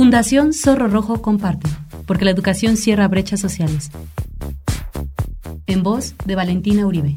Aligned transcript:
Fundación 0.00 0.52
Zorro 0.52 0.86
Rojo 0.86 1.20
comparte, 1.20 1.68
porque 2.06 2.24
la 2.24 2.30
educación 2.30 2.76
cierra 2.76 3.08
brechas 3.08 3.40
sociales. 3.40 3.90
En 5.66 5.82
voz 5.82 6.14
de 6.24 6.36
Valentina 6.36 6.86
Uribe. 6.86 7.16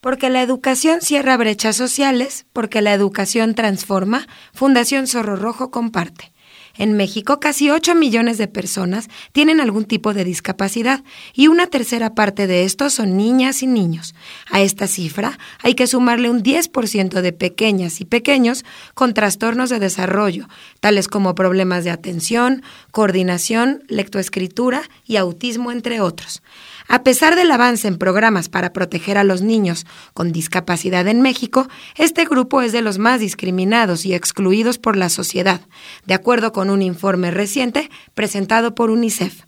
Porque 0.00 0.28
la 0.28 0.42
educación 0.42 1.00
cierra 1.00 1.38
brechas 1.38 1.76
sociales, 1.76 2.44
porque 2.52 2.82
la 2.82 2.92
educación 2.92 3.54
transforma, 3.54 4.26
Fundación 4.52 5.06
Zorro 5.06 5.36
Rojo 5.36 5.70
comparte. 5.70 6.34
En 6.78 6.96
México, 6.96 7.40
casi 7.40 7.70
8 7.70 7.96
millones 7.96 8.38
de 8.38 8.46
personas 8.46 9.08
tienen 9.32 9.60
algún 9.60 9.84
tipo 9.84 10.14
de 10.14 10.24
discapacidad 10.24 11.02
y 11.34 11.48
una 11.48 11.66
tercera 11.66 12.14
parte 12.14 12.46
de 12.46 12.62
estos 12.62 12.94
son 12.94 13.16
niñas 13.16 13.64
y 13.64 13.66
niños. 13.66 14.14
A 14.50 14.60
esta 14.60 14.86
cifra 14.86 15.38
hay 15.60 15.74
que 15.74 15.88
sumarle 15.88 16.30
un 16.30 16.42
10% 16.42 17.20
de 17.20 17.32
pequeñas 17.32 18.00
y 18.00 18.04
pequeños 18.04 18.64
con 18.94 19.12
trastornos 19.12 19.70
de 19.70 19.80
desarrollo, 19.80 20.48
tales 20.78 21.08
como 21.08 21.34
problemas 21.34 21.82
de 21.82 21.90
atención, 21.90 22.62
coordinación, 22.92 23.82
lectoescritura 23.88 24.82
y 25.04 25.16
autismo, 25.16 25.72
entre 25.72 26.00
otros. 26.00 26.42
A 26.90 27.02
pesar 27.02 27.36
del 27.36 27.50
avance 27.50 27.86
en 27.86 27.98
programas 27.98 28.48
para 28.48 28.72
proteger 28.72 29.18
a 29.18 29.24
los 29.24 29.42
niños 29.42 29.84
con 30.14 30.32
discapacidad 30.32 31.06
en 31.06 31.20
México, 31.20 31.68
este 31.96 32.24
grupo 32.24 32.62
es 32.62 32.72
de 32.72 32.80
los 32.80 32.96
más 32.96 33.20
discriminados 33.20 34.06
y 34.06 34.14
excluidos 34.14 34.78
por 34.78 34.96
la 34.96 35.10
sociedad, 35.10 35.60
de 36.06 36.14
acuerdo 36.14 36.52
con 36.52 36.67
un 36.70 36.82
informe 36.82 37.30
reciente 37.30 37.90
presentado 38.14 38.74
por 38.74 38.90
UNICEF. 38.90 39.42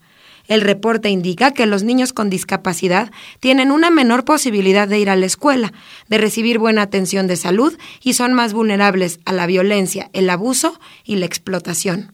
El 0.51 0.63
reporte 0.63 1.11
indica 1.11 1.53
que 1.53 1.67
los 1.67 1.85
niños 1.85 2.13
con 2.13 2.29
discapacidad 2.29 3.13
tienen 3.39 3.71
una 3.71 3.89
menor 3.89 4.25
posibilidad 4.25 4.89
de 4.89 4.99
ir 4.99 5.09
a 5.09 5.15
la 5.15 5.27
escuela, 5.27 5.73
de 6.09 6.19
recibir 6.19 6.59
buena 6.59 6.83
atención 6.83 7.29
de 7.29 7.37
salud 7.37 7.79
y 8.03 8.15
son 8.15 8.33
más 8.33 8.53
vulnerables 8.53 9.21
a 9.25 9.33
la 9.33 9.47
violencia, 9.47 10.11
el 10.13 10.29
abuso 10.29 10.81
y 11.05 11.17
la 11.17 11.27
explotación. 11.27 12.13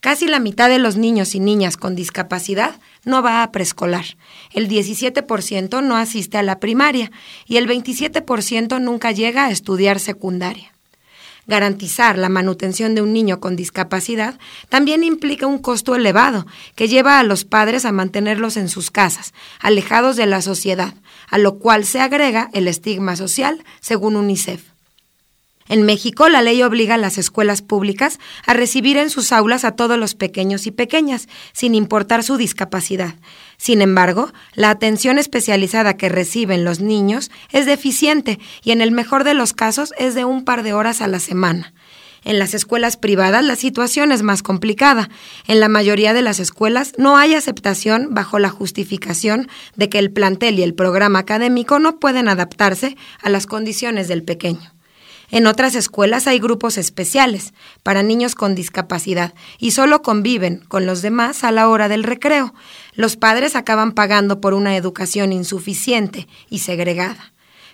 Casi 0.00 0.26
la 0.26 0.40
mitad 0.40 0.68
de 0.68 0.78
los 0.78 0.96
niños 0.96 1.34
y 1.34 1.40
niñas 1.40 1.76
con 1.76 1.94
discapacidad 1.94 2.80
no 3.04 3.22
va 3.22 3.42
a 3.42 3.52
preescolar, 3.52 4.04
el 4.52 4.68
17% 4.68 5.82
no 5.82 5.96
asiste 5.96 6.38
a 6.38 6.42
la 6.42 6.60
primaria 6.60 7.10
y 7.46 7.58
el 7.58 7.68
27% 7.68 8.80
nunca 8.80 9.12
llega 9.12 9.46
a 9.46 9.50
estudiar 9.50 9.98
secundaria. 10.00 10.72
Garantizar 11.48 12.18
la 12.18 12.28
manutención 12.28 12.94
de 12.94 13.00
un 13.00 13.14
niño 13.14 13.40
con 13.40 13.56
discapacidad 13.56 14.38
también 14.68 15.02
implica 15.02 15.46
un 15.46 15.58
costo 15.58 15.96
elevado 15.96 16.46
que 16.76 16.88
lleva 16.88 17.18
a 17.18 17.22
los 17.22 17.46
padres 17.46 17.86
a 17.86 17.92
mantenerlos 17.92 18.58
en 18.58 18.68
sus 18.68 18.90
casas, 18.90 19.32
alejados 19.58 20.16
de 20.16 20.26
la 20.26 20.42
sociedad, 20.42 20.94
a 21.28 21.38
lo 21.38 21.58
cual 21.58 21.86
se 21.86 22.00
agrega 22.00 22.50
el 22.52 22.68
estigma 22.68 23.16
social, 23.16 23.64
según 23.80 24.16
UNICEF. 24.16 24.77
En 25.68 25.82
México, 25.82 26.28
la 26.28 26.42
ley 26.42 26.62
obliga 26.62 26.94
a 26.94 26.98
las 26.98 27.18
escuelas 27.18 27.62
públicas 27.62 28.18
a 28.46 28.54
recibir 28.54 28.96
en 28.96 29.10
sus 29.10 29.32
aulas 29.32 29.64
a 29.64 29.72
todos 29.72 29.98
los 29.98 30.14
pequeños 30.14 30.66
y 30.66 30.70
pequeñas, 30.70 31.28
sin 31.52 31.74
importar 31.74 32.22
su 32.22 32.36
discapacidad. 32.36 33.14
Sin 33.56 33.82
embargo, 33.82 34.32
la 34.54 34.70
atención 34.70 35.18
especializada 35.18 35.96
que 35.96 36.08
reciben 36.08 36.64
los 36.64 36.80
niños 36.80 37.30
es 37.50 37.66
deficiente 37.66 38.38
y 38.62 38.70
en 38.70 38.80
el 38.80 38.92
mejor 38.92 39.24
de 39.24 39.34
los 39.34 39.52
casos 39.52 39.92
es 39.98 40.14
de 40.14 40.24
un 40.24 40.44
par 40.44 40.62
de 40.62 40.72
horas 40.72 41.02
a 41.02 41.08
la 41.08 41.20
semana. 41.20 41.74
En 42.24 42.38
las 42.38 42.54
escuelas 42.54 42.96
privadas 42.96 43.44
la 43.44 43.56
situación 43.56 44.12
es 44.12 44.22
más 44.22 44.42
complicada. 44.42 45.08
En 45.46 45.60
la 45.60 45.68
mayoría 45.68 46.12
de 46.14 46.22
las 46.22 46.40
escuelas 46.40 46.92
no 46.98 47.16
hay 47.16 47.34
aceptación 47.34 48.08
bajo 48.10 48.38
la 48.38 48.48
justificación 48.48 49.48
de 49.76 49.88
que 49.88 49.98
el 49.98 50.10
plantel 50.10 50.58
y 50.58 50.62
el 50.62 50.74
programa 50.74 51.20
académico 51.20 51.78
no 51.78 51.98
pueden 52.00 52.28
adaptarse 52.28 52.96
a 53.22 53.30
las 53.30 53.46
condiciones 53.46 54.08
del 54.08 54.24
pequeño. 54.24 54.77
En 55.30 55.46
otras 55.46 55.74
escuelas 55.74 56.26
hay 56.26 56.38
grupos 56.38 56.78
especiales 56.78 57.52
para 57.82 58.02
niños 58.02 58.34
con 58.34 58.54
discapacidad 58.54 59.34
y 59.58 59.72
solo 59.72 60.00
conviven 60.00 60.64
con 60.68 60.86
los 60.86 61.02
demás 61.02 61.44
a 61.44 61.52
la 61.52 61.68
hora 61.68 61.88
del 61.88 62.02
recreo. 62.02 62.54
Los 62.94 63.16
padres 63.16 63.54
acaban 63.54 63.92
pagando 63.92 64.40
por 64.40 64.54
una 64.54 64.76
educación 64.76 65.32
insuficiente 65.32 66.28
y 66.48 66.60
segregada. 66.60 67.32